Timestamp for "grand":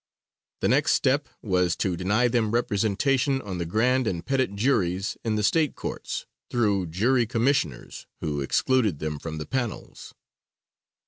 3.67-4.07